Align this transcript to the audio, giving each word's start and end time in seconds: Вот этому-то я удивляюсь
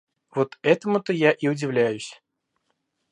Вот 0.31 0.57
этому-то 0.63 1.13
я 1.13 1.35
удивляюсь 1.51 2.19